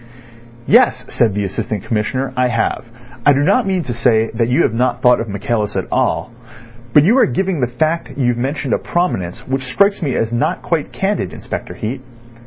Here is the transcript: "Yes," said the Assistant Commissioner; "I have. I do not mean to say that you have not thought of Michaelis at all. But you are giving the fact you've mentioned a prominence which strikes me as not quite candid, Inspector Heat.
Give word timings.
"Yes," 0.65 1.05
said 1.13 1.35
the 1.35 1.43
Assistant 1.43 1.83
Commissioner; 1.83 2.33
"I 2.35 2.47
have. 2.47 2.85
I 3.23 3.33
do 3.33 3.41
not 3.43 3.67
mean 3.67 3.83
to 3.83 3.93
say 3.93 4.31
that 4.33 4.47
you 4.49 4.63
have 4.63 4.73
not 4.73 5.03
thought 5.03 5.19
of 5.19 5.29
Michaelis 5.29 5.75
at 5.77 5.85
all. 5.91 6.31
But 6.91 7.03
you 7.03 7.15
are 7.19 7.27
giving 7.27 7.61
the 7.61 7.67
fact 7.67 8.17
you've 8.17 8.35
mentioned 8.37 8.73
a 8.73 8.79
prominence 8.79 9.47
which 9.47 9.61
strikes 9.71 10.01
me 10.01 10.15
as 10.15 10.33
not 10.33 10.63
quite 10.63 10.91
candid, 10.91 11.33
Inspector 11.33 11.75
Heat. 11.75 12.01